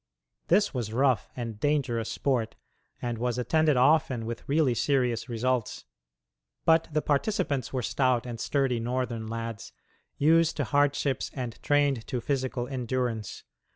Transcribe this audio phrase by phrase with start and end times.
[0.47, 2.55] This was rough and dangerous sport,
[3.03, 5.85] and was attended often with really serious results.
[6.65, 9.73] But the participants were stout and sturdy Northern lads,
[10.17, 13.43] used to hardships and trained to physical endurance.